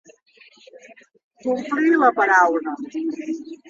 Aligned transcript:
Complir 1.45 1.95
la 2.05 2.13
paraula. 2.19 2.79